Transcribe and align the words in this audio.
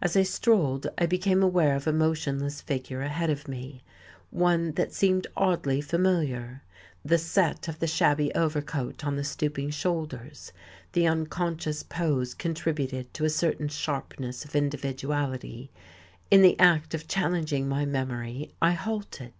As 0.00 0.16
I 0.16 0.22
strolled 0.22 0.86
I 0.96 1.04
became 1.04 1.42
aware 1.42 1.76
of 1.76 1.86
a 1.86 1.92
motionless 1.92 2.62
figure 2.62 3.02
ahead 3.02 3.28
of 3.28 3.46
me, 3.48 3.82
one 4.30 4.72
that 4.76 4.94
seemed 4.94 5.26
oddly 5.36 5.82
familiar; 5.82 6.62
the 7.04 7.18
set 7.18 7.68
of 7.68 7.78
the 7.78 7.86
shabby 7.86 8.34
overcoat 8.34 9.04
on 9.04 9.16
the 9.16 9.24
stooping 9.24 9.68
shoulders, 9.68 10.52
the 10.94 11.06
unconscious 11.06 11.82
pose 11.82 12.32
contributed 12.32 13.12
to 13.12 13.26
a 13.26 13.28
certain 13.28 13.68
sharpness 13.68 14.42
of 14.42 14.56
individuality; 14.56 15.70
in 16.30 16.40
the 16.40 16.58
act 16.58 16.94
of 16.94 17.06
challenging 17.06 17.68
my 17.68 17.84
memory, 17.84 18.50
I 18.62 18.70
halted. 18.72 19.34